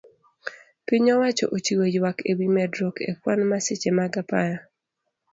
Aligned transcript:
Piny 0.87 1.07
owacho 1.15 1.45
ochiwo 1.55 1.83
yuak 1.95 2.17
ewi 2.31 2.47
medruok 2.55 2.95
ekwan 3.11 3.39
masiche 3.51 3.91
mag 3.97 4.13
apaya 4.21 4.57